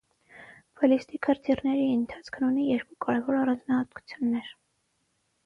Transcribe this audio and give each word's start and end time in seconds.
Բալիստիկ 0.77 1.29
հրթիռների 1.31 1.83
ընթացքն 1.97 2.47
ունի 2.49 2.65
երկու 2.71 2.99
կարևոր 3.07 3.39
առանձնահատկություններ։ 3.43 4.51